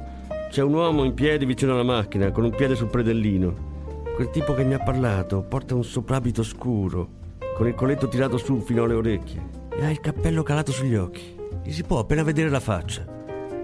C'è 0.50 0.62
un 0.62 0.74
uomo 0.74 1.04
in 1.04 1.14
piedi 1.14 1.44
vicino 1.44 1.72
alla 1.72 1.82
macchina, 1.82 2.30
con 2.30 2.44
un 2.44 2.50
piede 2.50 2.74
sul 2.74 2.88
predellino. 2.88 3.68
Quel 4.14 4.30
tipo 4.30 4.54
che 4.54 4.64
mi 4.64 4.74
ha 4.74 4.80
parlato 4.80 5.42
porta 5.42 5.74
un 5.74 5.84
soprabito 5.84 6.42
scuro, 6.42 7.08
con 7.54 7.66
il 7.66 7.74
colletto 7.74 8.08
tirato 8.08 8.36
su 8.36 8.60
fino 8.60 8.84
alle 8.84 8.94
orecchie 8.94 9.58
e 9.80 9.84
ha 9.84 9.90
il 9.90 10.00
cappello 10.00 10.42
calato 10.42 10.72
sugli 10.72 10.94
occhi. 10.94 11.36
Gli 11.62 11.72
si 11.72 11.84
può 11.84 11.98
appena 11.98 12.22
vedere 12.22 12.48
la 12.50 12.60
faccia. 12.60 13.04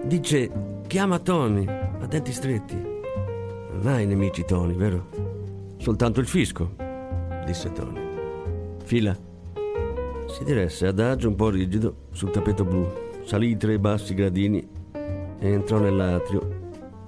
Dice, 0.03 0.49
chiama 0.87 1.19
Tony, 1.19 1.67
ha 1.67 2.05
denti 2.07 2.31
stretti. 2.31 2.75
Non 2.75 3.87
hai 3.87 4.05
nemici, 4.05 4.45
Tony, 4.45 4.73
vero? 4.73 5.09
Soltanto 5.77 6.21
il 6.21 6.27
fisco, 6.27 6.75
disse 7.45 7.71
Tony. 7.73 7.99
Fila. 8.85 9.15
Si 10.27 10.43
diresse 10.45 10.87
adagio 10.87 11.27
un 11.27 11.35
po' 11.35 11.49
rigido 11.49 12.07
sul 12.11 12.31
tappeto 12.31 12.63
blu, 12.63 12.89
salì 13.25 13.49
i 13.49 13.57
tre 13.57 13.77
bassi 13.79 14.13
gradini 14.13 14.65
e 15.39 15.51
entrò 15.51 15.77
nell'atrio 15.77 16.55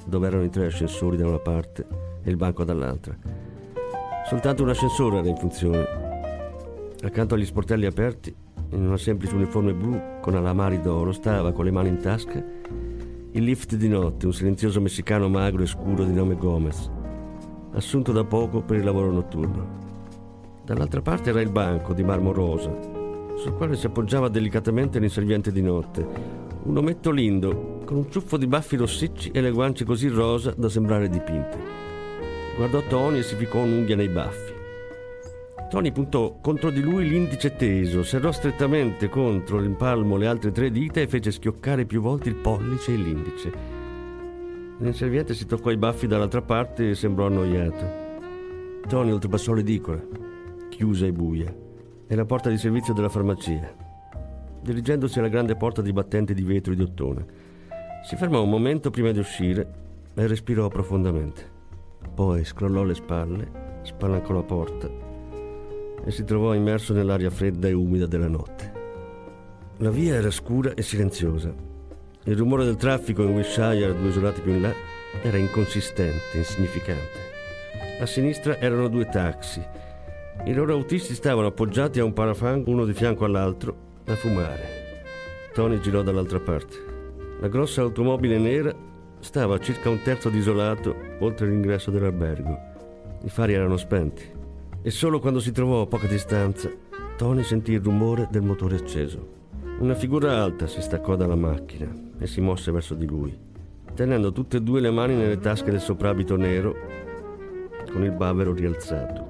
dove 0.06 0.28
erano 0.28 0.44
i 0.44 0.50
tre 0.50 0.66
ascensori 0.66 1.16
da 1.16 1.28
una 1.28 1.40
parte 1.40 1.88
e 2.22 2.30
il 2.30 2.36
banco 2.36 2.66
dall'altra. 2.66 3.18
Soltanto 4.28 4.64
un 4.64 4.70
ascensore 4.70 5.20
era 5.20 5.30
in 5.30 5.38
funzione. 5.38 5.88
Accanto 7.02 7.36
agli 7.36 7.46
sportelli 7.46 7.86
aperti, 7.86 8.36
in 8.72 8.86
una 8.86 8.98
semplice 8.98 9.36
uniforme 9.36 9.74
blu 9.74 10.20
con 10.20 10.36
alamari 10.36 10.82
d'oro, 10.82 11.14
stava 11.14 11.54
con 11.54 11.64
le 11.64 11.72
mani 11.72 11.90
in 11.90 12.02
tasca 12.02 12.44
il 13.32 13.44
lift 13.44 13.76
di 13.76 13.88
notte, 13.88 14.26
un 14.26 14.34
silenzioso 14.34 14.82
messicano 14.82 15.30
magro 15.30 15.62
e 15.62 15.68
scuro 15.68 16.04
di 16.04 16.14
nome 16.14 16.36
Gomez, 16.36 16.90
assunto 17.74 18.12
da 18.12 18.24
poco 18.24 18.62
per 18.62 18.78
il 18.78 18.84
lavoro 18.84 19.12
notturno. 19.12 19.88
Dall'altra 20.66 21.02
parte 21.02 21.30
era 21.30 21.40
il 21.40 21.52
banco 21.52 21.94
di 21.94 22.04
marmo 22.04 22.32
rosa, 22.32 22.76
sul 23.36 23.54
quale 23.54 23.76
si 23.76 23.86
appoggiava 23.86 24.30
delicatamente 24.30 24.98
l'inserviente 24.98 25.52
di 25.52 25.62
notte, 25.62 26.08
un 26.64 26.76
ometto 26.76 27.12
lindo 27.12 27.82
con 27.86 27.98
un 27.98 28.10
ciuffo 28.10 28.36
di 28.36 28.48
baffi 28.48 28.76
rossicci 28.76 29.30
e 29.32 29.42
le 29.42 29.52
guance 29.52 29.86
così 29.86 30.08
rosa 30.08 30.54
da 30.58 30.68
sembrare 30.68 31.08
dipinte. 31.08 31.58
Guardò 32.56 32.82
Tony 32.88 33.20
e 33.20 33.24
si 33.24 33.36
ficcò 33.36 33.60
un'unghia 33.60 33.96
nei 33.96 34.10
baffi. 34.10 34.59
Tony 35.70 35.92
puntò 35.92 36.40
contro 36.42 36.72
di 36.72 36.82
lui 36.82 37.08
l'indice 37.08 37.56
teso, 37.56 38.02
serrò 38.02 38.32
strettamente 38.32 39.08
contro 39.08 39.60
l'impalmo 39.60 40.18
le 40.18 40.26
altre 40.26 40.52
tre 40.52 40.72
dita 40.72 41.00
e 41.00 41.08
fece 41.08 41.32
schioccare 41.32 41.86
più 41.86 42.02
volte 42.02 42.28
il 42.28 42.36
pollice 42.36 42.92
e 42.92 42.96
l'indice. 42.96 43.52
L'inserviente 44.80 45.36
si 45.36 45.46
toccò 45.46 45.70
i 45.70 45.78
baffi 45.78 46.08
dall'altra 46.08 46.42
parte 46.42 46.90
e 46.90 46.96
sembrò 46.96 47.28
annoiato. 47.28 48.08
Tony 48.88 49.12
oltrepassò 49.12 49.54
l'edicola, 49.54 50.02
chiusa 50.70 51.06
e 51.06 51.12
buia, 51.12 51.56
e 52.08 52.16
la 52.16 52.26
porta 52.26 52.50
di 52.50 52.58
servizio 52.58 52.96
della 52.96 53.08
farmacia, 53.08 53.72
dirigendosi 54.62 55.20
alla 55.20 55.28
grande 55.28 55.56
porta 55.56 55.84
di 55.84 55.94
battente 55.94 56.34
di 56.34 56.42
vetro 56.42 56.74
di 56.74 56.82
ottone. 56.82 57.26
Si 58.08 58.16
fermò 58.16 58.42
un 58.42 58.50
momento 58.50 58.90
prima 58.90 59.12
di 59.12 59.20
uscire 59.20 59.72
e 60.16 60.26
respirò 60.26 60.68
profondamente. 60.68 61.48
Poi 62.12 62.44
scrollò 62.44 62.82
le 62.84 62.96
spalle, 62.96 63.52
spalancò 63.84 64.34
la 64.34 64.44
porta 64.44 65.09
e 66.04 66.12
si 66.12 66.24
trovò 66.24 66.54
immerso 66.54 66.94
nell'aria 66.94 67.30
fredda 67.30 67.68
e 67.68 67.74
umida 67.74 68.06
della 68.06 68.28
notte. 68.28 68.74
La 69.78 69.90
via 69.90 70.16
era 70.16 70.32
scura 70.32 70.74
e 70.74 70.82
silenziosa. 70.82 71.54
Il 72.26 72.36
rumore 72.36 72.66
del 72.66 72.76
traffico 72.76 73.24
in 73.24 73.32
Wilshire, 73.32 73.96
due 73.98 74.10
isolati 74.10 74.42
più 74.42 74.52
in 74.52 74.62
là, 74.62 74.74
era 75.22 75.38
inconsistente, 75.38 76.38
insignificante. 76.38 77.28
A 78.02 78.06
sinistra 78.06 78.58
erano 78.58 78.88
due 78.88 79.08
taxi. 79.08 79.66
I 80.46 80.54
loro 80.54 80.74
autisti 80.74 81.14
stavano 81.14 81.48
appoggiati 81.48 82.00
a 82.00 82.04
un 82.04 82.14
parafang 82.14 82.66
uno 82.68 82.86
di 82.86 82.94
fianco 82.94 83.26
all'altro 83.26 83.76
a 84.06 84.16
fumare. 84.16 84.78
Tony 85.54 85.80
girò 85.80 86.02
dall'altra 86.02 86.40
parte. 86.40 86.76
La 87.40 87.48
grossa 87.48 87.82
automobile 87.82 88.38
nera 88.38 88.74
stava 89.20 89.56
a 89.56 89.60
circa 89.60 89.90
un 89.90 90.02
terzo 90.02 90.30
di 90.30 90.38
isolato 90.38 90.96
oltre 91.20 91.48
l'ingresso 91.48 91.92
dell'albergo. 91.92 92.58
I 93.24 93.30
fari 93.30 93.54
erano 93.54 93.78
spenti 93.78 94.38
e 94.82 94.92
solo 94.92 95.20
quando 95.20 95.40
si 95.40 95.52
trovò 95.52 95.82
a 95.82 95.88
poca 95.88 96.08
distanza 96.08 96.72
Tony 97.18 97.44
sentì 97.44 97.74
il 97.74 97.82
rumore 97.82 98.28
del 98.32 98.42
motore 98.44 98.78
acceso. 98.78 99.38
Una 99.80 99.94
figura 99.94 100.42
alta 100.42 100.68
si 100.68 100.82
staccò 100.82 101.16
dalla 101.16 101.36
macchina 101.36 101.94
e 102.18 102.28
si 102.28 102.40
mosse 102.40 102.72
verso 102.72 102.96
di 102.96 103.06
lui, 103.06 103.38
tenendo 103.94 104.32
tutte 104.32 104.58
e 104.58 104.62
due 104.62 104.80
le 104.80 104.90
mani 104.90 105.16
nelle 105.16 105.40
tasche 105.40 105.72
del 105.72 105.82
soprabito 105.82 106.38
nero 106.38 106.76
con 107.92 108.04
il 108.04 108.12
bavero 108.12 108.54
rialzato. 108.54 109.28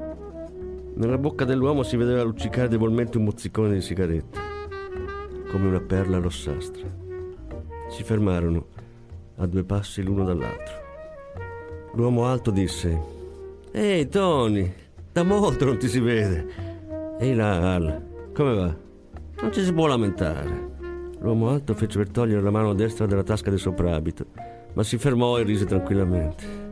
Nella 0.95 1.17
bocca 1.17 1.45
dell'uomo 1.45 1.81
si 1.81 1.97
vedeva 1.97 2.23
luccicare 2.23 2.67
debolmente 2.67 3.17
un 3.17 3.23
mozzicone 3.23 3.73
di 3.73 3.81
sigaretta, 3.81 4.39
come 5.49 5.67
una 5.67 5.81
perla 5.81 6.19
rossastra. 6.19 6.85
Si 7.89 8.03
fermarono 8.03 8.67
a 9.37 9.47
due 9.47 9.63
passi 9.63 10.03
l'uno 10.03 10.25
dall'altro. 10.25 10.75
L'uomo 11.93 12.25
alto 12.25 12.51
disse: 12.51 12.99
Ehi 13.71 14.07
Tony, 14.09 14.71
da 15.11 15.23
molto 15.23 15.65
non 15.65 15.77
ti 15.77 15.87
si 15.87 15.99
vede. 15.99 16.47
Ehi 17.19 17.35
là, 17.35 17.73
Al, 17.73 18.03
come 18.33 18.53
va? 18.53 18.75
Non 19.41 19.51
ci 19.51 19.63
si 19.63 19.73
può 19.73 19.87
lamentare. 19.87 20.67
L'uomo 21.19 21.49
alto 21.49 21.73
fece 21.73 21.97
per 21.97 22.09
togliere 22.09 22.41
la 22.41 22.51
mano 22.51 22.73
destra 22.73 23.05
dalla 23.05 23.23
tasca 23.23 23.49
del 23.49 23.59
soprabito, 23.59 24.25
ma 24.73 24.83
si 24.83 24.97
fermò 24.97 25.37
e 25.37 25.43
rise 25.43 25.65
tranquillamente. 25.65 26.67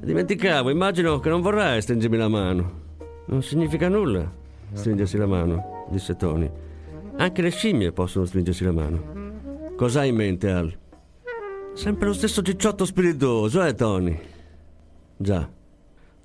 Dimenticavo, 0.00 0.70
immagino 0.70 1.18
che 1.18 1.28
non 1.28 1.40
vorrai 1.42 1.82
stringermi 1.82 2.16
la 2.16 2.28
mano. 2.28 2.78
Non 3.26 3.42
significa 3.42 3.88
nulla 3.88 4.38
stringersi 4.72 5.18
la 5.18 5.26
mano, 5.26 5.86
disse 5.90 6.16
Tony. 6.16 6.50
Anche 7.16 7.42
le 7.42 7.50
scimmie 7.50 7.92
possono 7.92 8.24
stringersi 8.24 8.64
la 8.64 8.72
mano. 8.72 9.72
Cosa 9.76 10.00
hai 10.00 10.08
in 10.08 10.16
mente, 10.16 10.50
Al? 10.50 10.74
Sempre 11.74 12.06
lo 12.06 12.12
stesso 12.14 12.40
cicciotto 12.42 12.84
spiritoso, 12.84 13.62
eh, 13.64 13.74
Tony? 13.74 14.18
Già. 15.16 15.48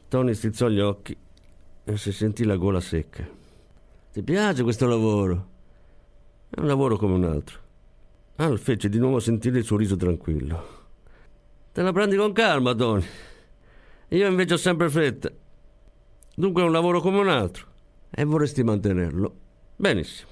Tony 0.07 0.33
strizzò 0.33 0.69
gli 0.69 0.79
occhi 0.79 1.17
e 1.85 1.97
si 1.97 2.11
sentì 2.11 2.43
la 2.43 2.55
gola 2.55 2.79
secca. 2.79 3.27
Ti 4.11 4.23
piace 4.23 4.63
questo 4.63 4.87
lavoro? 4.87 5.49
È 6.49 6.59
un 6.59 6.65
lavoro 6.65 6.97
come 6.97 7.13
un 7.13 7.23
altro. 7.25 7.59
Al 8.37 8.57
fece 8.59 8.89
di 8.89 8.97
nuovo 8.97 9.19
sentire 9.19 9.59
il 9.59 9.63
suo 9.63 9.77
riso 9.77 9.95
tranquillo. 9.95 10.83
Te 11.71 11.81
la 11.81 11.91
prendi 11.91 12.15
con 12.15 12.33
calma, 12.33 12.73
Tony. 12.73 13.05
Io 14.09 14.27
invece 14.27 14.55
ho 14.55 14.57
sempre 14.57 14.89
fretta. 14.89 15.31
Dunque 16.35 16.63
è 16.63 16.65
un 16.65 16.71
lavoro 16.71 17.01
come 17.01 17.19
un 17.19 17.29
altro. 17.29 17.67
E 18.09 18.23
vorresti 18.23 18.63
mantenerlo. 18.63 19.35
Benissimo. 19.75 20.31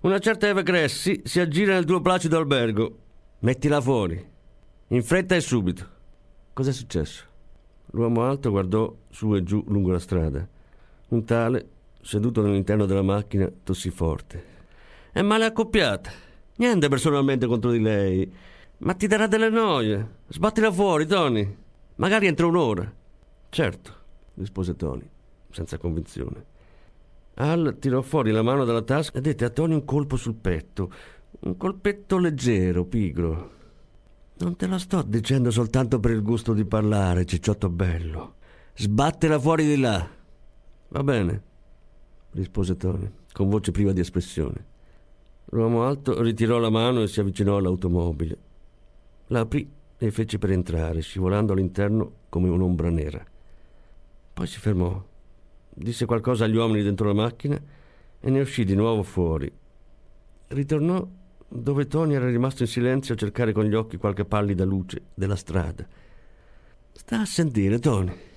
Una 0.00 0.18
certa 0.18 0.48
Eve 0.48 0.62
Cressi 0.62 1.22
si 1.24 1.40
aggira 1.40 1.74
nel 1.74 1.84
tuo 1.84 2.00
placido 2.00 2.38
albergo. 2.38 2.98
Mettila 3.40 3.80
fuori. 3.80 4.24
In 4.88 5.02
fretta 5.02 5.34
e 5.34 5.40
subito. 5.40 5.86
Cos'è 6.52 6.72
successo? 6.72 7.24
L'uomo 7.92 8.24
alto 8.24 8.50
guardò 8.50 8.94
su 9.08 9.34
e 9.34 9.42
giù 9.42 9.64
lungo 9.66 9.90
la 9.90 9.98
strada. 9.98 10.46
Un 11.10 11.24
tale, 11.24 11.68
seduto 12.02 12.40
nell'interno 12.40 12.86
della 12.86 13.02
macchina, 13.02 13.50
tossì 13.64 13.90
forte. 13.90 14.44
È 15.10 15.22
male 15.22 15.44
accoppiata. 15.44 16.10
Niente 16.56 16.88
personalmente 16.88 17.46
contro 17.46 17.72
di 17.72 17.80
lei. 17.80 18.32
Ma 18.78 18.94
ti 18.94 19.08
darà 19.08 19.26
delle 19.26 19.48
noie. 19.48 20.18
Sbattila 20.28 20.70
fuori, 20.70 21.06
Tony. 21.06 21.56
Magari 21.96 22.28
entro 22.28 22.46
un'ora. 22.46 22.94
Certo, 23.48 23.94
rispose 24.34 24.76
Tony, 24.76 25.08
senza 25.50 25.78
convinzione. 25.78 26.44
Al 27.34 27.76
tirò 27.80 28.02
fuori 28.02 28.30
la 28.30 28.42
mano 28.42 28.64
dalla 28.64 28.82
tasca 28.82 29.18
e 29.18 29.20
dette 29.20 29.44
a 29.44 29.50
Tony 29.50 29.74
un 29.74 29.84
colpo 29.84 30.14
sul 30.16 30.34
petto. 30.34 30.92
Un 31.40 31.56
colpetto 31.56 32.18
leggero, 32.18 32.84
pigro. 32.84 33.50
Non 34.38 34.54
te 34.54 34.66
lo 34.68 34.78
sto 34.78 35.02
dicendo 35.02 35.50
soltanto 35.50 35.98
per 35.98 36.12
il 36.12 36.22
gusto 36.22 36.52
di 36.52 36.64
parlare, 36.64 37.24
cicciotto 37.24 37.68
bello. 37.68 38.36
Sbattela 38.74 39.40
fuori 39.40 39.66
di 39.66 39.76
là. 39.76 40.18
Va 40.92 41.04
bene, 41.04 41.42
rispose 42.32 42.76
Tony, 42.76 43.08
con 43.32 43.48
voce 43.48 43.70
priva 43.70 43.92
di 43.92 44.00
espressione. 44.00 44.66
L'uomo 45.50 45.84
alto 45.84 46.20
ritirò 46.20 46.58
la 46.58 46.68
mano 46.68 47.02
e 47.02 47.06
si 47.06 47.20
avvicinò 47.20 47.56
all'automobile. 47.58 48.38
La 49.28 49.40
aprì 49.40 49.70
e 49.96 50.10
fece 50.10 50.38
per 50.38 50.50
entrare, 50.50 51.00
scivolando 51.00 51.52
all'interno 51.52 52.12
come 52.28 52.48
un'ombra 52.48 52.90
nera. 52.90 53.24
Poi 54.32 54.46
si 54.48 54.58
fermò, 54.58 55.00
disse 55.72 56.06
qualcosa 56.06 56.46
agli 56.46 56.56
uomini 56.56 56.82
dentro 56.82 57.06
la 57.06 57.14
macchina 57.14 57.60
e 58.18 58.30
ne 58.30 58.40
uscì 58.40 58.64
di 58.64 58.74
nuovo 58.74 59.04
fuori. 59.04 59.52
Ritornò 60.48 61.06
dove 61.46 61.86
Tony 61.86 62.14
era 62.14 62.26
rimasto 62.26 62.62
in 62.62 62.68
silenzio 62.68 63.14
a 63.14 63.16
cercare 63.16 63.52
con 63.52 63.64
gli 63.64 63.74
occhi 63.74 63.96
qualche 63.96 64.24
pallida 64.24 64.64
luce 64.64 65.02
della 65.14 65.36
strada. 65.36 65.86
Sta 66.92 67.20
a 67.20 67.26
sentire, 67.26 67.78
Tony. 67.78 68.29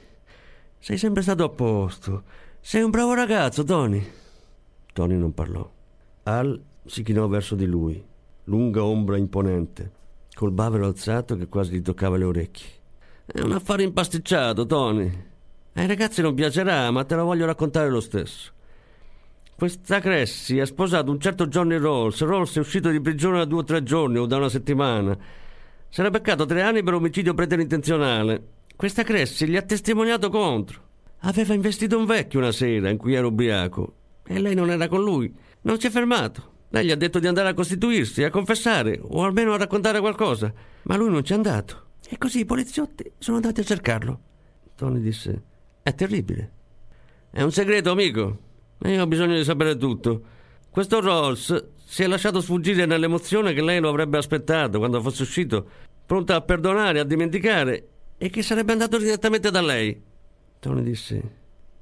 Sei 0.83 0.97
sempre 0.97 1.21
stato 1.21 1.45
a 1.45 1.49
posto. 1.49 2.23
Sei 2.59 2.81
un 2.81 2.89
bravo 2.89 3.13
ragazzo, 3.13 3.63
Tony. 3.63 4.05
Tony 4.91 5.15
non 5.15 5.33
parlò. 5.33 5.71
Al 6.23 6.61
si 6.83 7.03
chinò 7.03 7.25
verso 7.29 7.55
di 7.55 7.65
lui, 7.65 8.03
lunga 8.43 8.83
ombra 8.83 9.15
imponente 9.15 9.91
col 10.33 10.51
bavero 10.51 10.85
alzato 10.85 11.37
che 11.37 11.47
quasi 11.47 11.75
gli 11.75 11.81
toccava 11.81 12.17
le 12.17 12.25
orecchie. 12.25 12.67
È 13.25 13.39
un 13.39 13.53
affare 13.53 13.83
impasticciato, 13.83 14.65
Tony. 14.65 15.09
Ai 15.71 15.87
ragazzi 15.87 16.21
non 16.21 16.33
piacerà, 16.33 16.91
ma 16.91 17.05
te 17.05 17.15
lo 17.15 17.23
voglio 17.23 17.45
raccontare 17.45 17.89
lo 17.89 18.01
stesso. 18.01 18.51
Questa 19.55 20.01
Cressi 20.01 20.59
ha 20.59 20.65
sposato 20.65 21.09
un 21.09 21.19
certo 21.21 21.47
Johnny 21.47 21.77
Rolls. 21.77 22.19
Rolls 22.23 22.57
è 22.57 22.59
uscito 22.59 22.89
di 22.89 22.99
prigione 22.99 23.37
da 23.37 23.45
due 23.45 23.59
o 23.59 23.63
tre 23.63 23.83
giorni 23.83 24.17
o 24.17 24.25
da 24.25 24.35
una 24.35 24.49
settimana. 24.49 25.17
Era 25.95 26.09
beccato 26.09 26.45
tre 26.45 26.61
anni 26.61 26.83
per 26.83 26.95
omicidio 26.95 27.33
preterintenzionale. 27.33 28.47
Questa 28.75 29.03
Cressi 29.03 29.47
gli 29.47 29.55
ha 29.55 29.61
testimoniato 29.61 30.29
contro. 30.29 30.81
Aveva 31.19 31.53
investito 31.53 31.97
un 31.97 32.05
vecchio 32.05 32.39
una 32.39 32.51
sera 32.51 32.89
in 32.89 32.97
cui 32.97 33.13
era 33.13 33.27
ubriaco 33.27 33.95
e 34.25 34.39
lei 34.39 34.55
non 34.55 34.69
era 34.69 34.87
con 34.87 35.01
lui. 35.01 35.33
Non 35.61 35.79
si 35.79 35.87
è 35.87 35.89
fermato. 35.89 36.51
Lei 36.69 36.85
gli 36.85 36.91
ha 36.91 36.95
detto 36.95 37.19
di 37.19 37.27
andare 37.27 37.49
a 37.49 37.53
costituirsi, 37.53 38.23
a 38.23 38.29
confessare 38.29 38.99
o 39.01 39.23
almeno 39.23 39.53
a 39.53 39.57
raccontare 39.57 39.99
qualcosa, 39.99 40.51
ma 40.83 40.97
lui 40.97 41.11
non 41.11 41.21
c'è 41.21 41.35
andato. 41.35 41.91
E 42.09 42.17
così 42.17 42.39
i 42.39 42.45
poliziotti 42.45 43.11
sono 43.19 43.37
andati 43.37 43.61
a 43.61 43.63
cercarlo. 43.63 44.19
Tony 44.75 44.99
disse: 44.99 45.43
È 45.83 45.93
terribile. 45.93 46.51
È 47.29 47.41
un 47.41 47.51
segreto, 47.51 47.91
amico. 47.91 48.37
E 48.81 48.93
io 48.93 49.03
ho 49.03 49.07
bisogno 49.07 49.35
di 49.35 49.43
sapere 49.43 49.77
tutto. 49.77 50.23
Questo 50.69 50.99
Rolls 50.99 51.65
si 51.85 52.03
è 52.03 52.07
lasciato 52.07 52.41
sfuggire 52.41 52.87
nell'emozione 52.87 53.53
che 53.53 53.61
lei 53.61 53.79
lo 53.79 53.89
avrebbe 53.89 54.17
aspettato 54.17 54.79
quando 54.79 54.99
fosse 54.99 55.21
uscito, 55.21 55.67
pronta 56.05 56.35
a 56.35 56.41
perdonare, 56.41 56.99
a 56.99 57.03
dimenticare, 57.03 57.87
e 58.17 58.29
che 58.29 58.41
sarebbe 58.41 58.71
andato 58.71 58.97
direttamente 58.97 59.51
da 59.51 59.61
lei. 59.61 60.01
Tony 60.59 60.83
disse: 60.83 61.21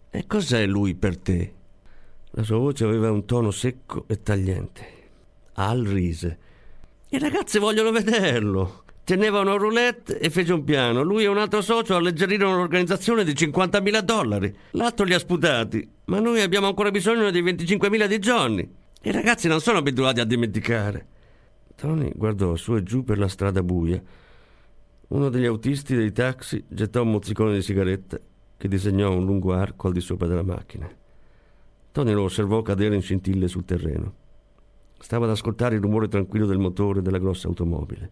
E 0.10 0.26
cos'è 0.28 0.66
lui 0.66 0.96
per 0.96 1.18
te? 1.18 1.54
La 2.32 2.44
sua 2.44 2.58
voce 2.58 2.86
aveva 2.86 3.12
un 3.12 3.26
tono 3.26 3.52
secco 3.52 4.06
e 4.08 4.24
tagliente. 4.24 5.00
Al 5.54 5.82
rise. 5.82 6.38
I 7.10 7.20
ragazzi 7.20 7.60
vogliono 7.60 7.92
vederlo. 7.92 8.86
Teneva 9.04 9.42
una 9.42 9.56
roulette 9.56 10.18
e 10.18 10.30
fece 10.30 10.54
un 10.54 10.64
piano. 10.64 11.02
Lui 11.02 11.24
e 11.24 11.28
un 11.28 11.38
altro 11.38 11.62
socio 11.62 11.96
alleggerirono 11.96 12.56
l'organizzazione 12.56 13.26
di 13.26 13.34
50.000 13.34 14.00
dollari. 14.00 14.56
L'altro 14.72 15.04
li 15.06 15.14
ha 15.14 15.20
sputati. 15.20 15.86
Ma 16.06 16.20
noi 16.20 16.42
abbiamo 16.42 16.68
ancora 16.68 16.92
bisogno 16.92 17.30
di 17.32 17.44
25.000 17.44 18.06
di 18.06 18.20
Johnny. 18.20 18.70
I 19.04 19.12
ragazzi 19.12 19.48
non 19.50 19.60
sono 19.60 19.80
abituati 19.80 20.22
a 20.22 20.26
dimenticare. 20.26 21.08
Tony 21.76 22.12
guardò 22.16 22.56
su 22.56 22.76
e 22.76 22.84
giù 22.84 23.04
per 23.04 23.18
la 23.18 23.28
strada 23.28 23.62
buia. 23.62 24.02
Uno 25.12 25.28
degli 25.28 25.46
autisti 25.46 25.94
dei 25.94 26.14
taxi 26.14 26.64
gettò 26.70 27.02
un 27.02 27.12
mozzicone 27.12 27.54
di 27.54 27.62
sigaretta 27.62 28.18
che 28.56 28.68
disegnò 28.70 29.14
un 29.14 29.26
lungo 29.26 29.52
arco 29.52 29.88
al 29.88 29.94
di 29.94 30.00
sopra 30.00 30.26
della 30.26 30.42
macchina. 30.42 30.90
Tony 31.92 32.14
lo 32.14 32.24
osservò 32.24 32.62
cadere 32.62 32.96
in 32.96 33.02
scintille 33.02 33.50
sul 33.50 33.66
terreno. 33.66 34.14
Stava 34.98 35.26
ad 35.26 35.32
ascoltare 35.32 35.76
il 35.76 35.82
rumore 35.82 36.08
tranquillo 36.08 36.46
del 36.46 36.60
motore 36.60 37.02
della 37.02 37.18
grossa 37.18 37.50
automobile. 37.50 38.12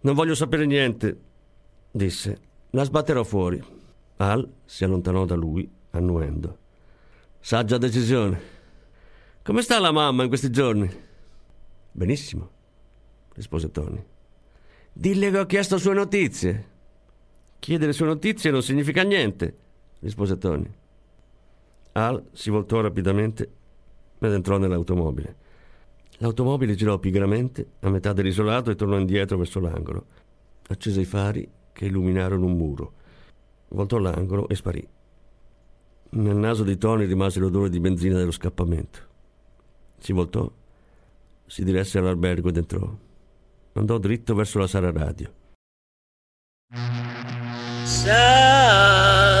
Non 0.00 0.14
voglio 0.14 0.34
sapere 0.34 0.64
niente, 0.64 1.20
disse. 1.90 2.40
La 2.70 2.84
sbatterò 2.84 3.22
fuori. 3.22 3.62
Al 4.16 4.50
si 4.64 4.84
allontanò 4.84 5.26
da 5.26 5.34
lui, 5.34 5.70
annuendo. 5.90 6.58
Saggia 7.40 7.76
decisione. 7.76 8.40
Come 9.42 9.60
sta 9.60 9.78
la 9.80 9.92
mamma 9.92 10.22
in 10.22 10.28
questi 10.28 10.50
giorni? 10.50 10.90
Benissimo, 11.92 12.50
rispose 13.34 13.70
Tony. 13.70 14.12
Dille 14.96 15.32
che 15.32 15.38
ho 15.40 15.46
chiesto 15.46 15.76
sue 15.76 15.92
notizie. 15.92 16.68
Chiedere 17.58 17.92
sue 17.92 18.06
notizie 18.06 18.52
non 18.52 18.62
significa 18.62 19.02
niente, 19.02 19.56
rispose 19.98 20.38
Tony. 20.38 20.70
Al 21.92 22.28
si 22.30 22.48
voltò 22.48 22.80
rapidamente 22.80 23.50
ed 24.20 24.32
entrò 24.32 24.56
nell'automobile. 24.56 25.36
L'automobile 26.18 26.76
girò 26.76 27.00
pigramente 27.00 27.70
a 27.80 27.90
metà 27.90 28.12
dell'isolato 28.12 28.70
e 28.70 28.76
tornò 28.76 28.96
indietro 28.96 29.36
verso 29.36 29.58
l'angolo. 29.58 30.06
Accese 30.68 31.00
i 31.00 31.04
fari 31.04 31.50
che 31.72 31.86
illuminarono 31.86 32.46
un 32.46 32.56
muro. 32.56 32.92
Voltò 33.70 33.98
l'angolo 33.98 34.48
e 34.48 34.54
sparì. 34.54 34.88
Nel 36.10 36.36
naso 36.36 36.62
di 36.62 36.78
Tony 36.78 37.06
rimase 37.06 37.40
l'odore 37.40 37.68
di 37.68 37.80
benzina 37.80 38.16
dello 38.16 38.30
scappamento. 38.30 39.00
Si 39.98 40.12
voltò, 40.12 40.48
si 41.46 41.64
diresse 41.64 41.98
all'albergo 41.98 42.50
ed 42.50 42.58
entrò. 42.58 42.96
Andò 43.74 43.98
dritto 43.98 44.34
verso 44.34 44.58
la 44.58 44.66
sala 44.66 44.90
radio. 44.92 45.32
Southern 47.84 49.34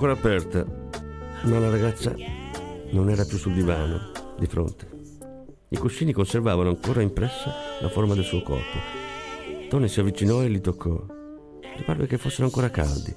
ancora 0.00 0.12
aperta, 0.12 0.64
ma 1.42 1.58
la 1.58 1.70
ragazza 1.70 2.14
non 2.92 3.10
era 3.10 3.24
più 3.24 3.36
sul 3.36 3.52
divano 3.52 4.12
di 4.38 4.46
fronte. 4.46 4.88
I 5.70 5.76
cuscini 5.76 6.12
conservavano 6.12 6.68
ancora 6.68 7.02
impressa 7.02 7.52
la 7.80 7.88
forma 7.88 8.14
del 8.14 8.22
suo 8.22 8.40
corpo. 8.42 8.78
Tony 9.68 9.88
si 9.88 9.98
avvicinò 9.98 10.40
e 10.44 10.48
li 10.50 10.60
toccò. 10.60 11.04
Gli 11.76 11.82
parve 11.82 12.06
che 12.06 12.16
fossero 12.16 12.44
ancora 12.44 12.70
caldi. 12.70 13.12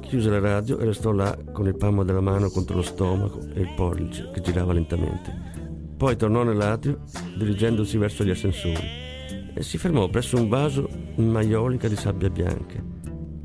Chiuse 0.00 0.30
la 0.30 0.40
radio 0.40 0.80
e 0.80 0.84
restò 0.84 1.12
là 1.12 1.38
con 1.52 1.68
il 1.68 1.76
palmo 1.76 2.02
della 2.02 2.20
mano 2.20 2.50
contro 2.50 2.74
lo 2.74 2.82
stomaco 2.82 3.38
e 3.54 3.60
il 3.60 3.72
pollice 3.76 4.32
che 4.32 4.40
girava 4.40 4.72
lentamente. 4.72 5.94
Poi 5.96 6.16
tornò 6.16 6.42
nell'atrio 6.42 7.04
dirigendosi 7.38 7.98
verso 7.98 8.24
gli 8.24 8.30
ascensori 8.30 9.54
e 9.54 9.62
si 9.62 9.78
fermò 9.78 10.08
presso 10.08 10.36
un 10.36 10.48
vaso 10.48 10.88
in 11.14 11.30
maiolica 11.30 11.86
di 11.86 11.94
sabbia 11.94 12.30
bianca. 12.30 12.89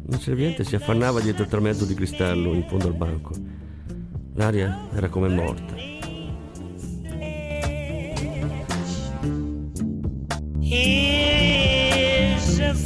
Un 0.07 0.19
serviente 0.19 0.63
si 0.63 0.75
affannava 0.75 1.19
dietro 1.19 1.43
il 1.43 1.49
tramezzo 1.49 1.83
di 1.85 1.95
cristallo 1.95 2.53
in 2.53 2.67
fondo 2.67 2.87
al 2.87 2.93
banco. 2.93 3.33
L'aria 4.35 4.87
era 4.93 5.09
come 5.09 5.29
morta. 5.29 5.73
Here's 10.61 12.59
a. 12.59 12.85